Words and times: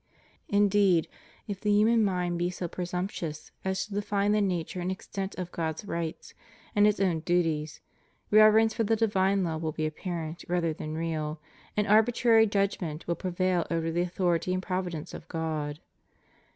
Indeed, 0.49 1.07
if 1.45 1.61
the 1.61 1.69
himaan 1.69 2.01
mind 2.03 2.39
be 2.39 2.49
so 2.49 2.67
presumptuous 2.67 3.51
as 3.63 3.85
to 3.85 3.93
define 3.93 4.31
the 4.31 4.41
nature 4.41 4.79
and 4.81 4.91
extent 4.91 5.35
of 5.35 5.51
God's 5.51 5.85
rights 5.85 6.33
and 6.75 6.87
its 6.87 6.99
own 6.99 7.19
duties, 7.19 7.81
reverence 8.31 8.73
for 8.73 8.83
the 8.83 8.95
divine 8.95 9.43
law 9.43 9.57
will 9.57 9.73
be 9.73 9.85
apparent 9.85 10.43
rather 10.47 10.73
than 10.73 10.97
real, 10.97 11.39
and 11.77 11.85
arbitrary 11.85 12.47
judgment 12.47 13.05
will 13.05 13.13
prevail 13.13 13.67
over 13.69 13.91
the 13.91 14.01
authority 14.01 14.55
and 14.55 14.63
providence 14.63 15.13
of 15.13 15.27
God. 15.27 15.79